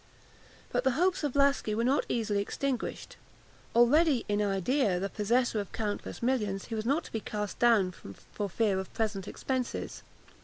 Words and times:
But 0.71 0.83
the 0.83 0.93
hopes 0.97 1.23
of 1.23 1.35
Laski 1.35 1.75
were 1.75 1.83
not 1.83 2.07
easily 2.09 2.41
extinguished. 2.41 3.17
Already, 3.75 4.25
in 4.27 4.41
idea, 4.41 4.99
the 4.99 5.09
possessor 5.11 5.59
of 5.59 5.71
countless 5.73 6.23
millions, 6.23 6.65
he 6.65 6.73
was 6.73 6.87
not 6.87 7.03
to 7.03 7.11
be 7.11 7.19
cast 7.19 7.59
down 7.59 7.91
for 7.91 8.49
fear 8.49 8.79
of 8.79 8.91
present 8.95 9.27
expenses. 9.27 10.01